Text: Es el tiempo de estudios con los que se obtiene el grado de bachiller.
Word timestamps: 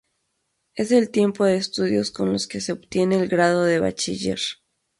Es 0.73 0.91
el 0.91 1.11
tiempo 1.11 1.45
de 1.45 1.57
estudios 1.57 2.09
con 2.09 2.33
los 2.33 2.47
que 2.47 2.59
se 2.59 2.71
obtiene 2.71 3.17
el 3.17 3.27
grado 3.27 3.65
de 3.65 3.79
bachiller. 3.79 4.39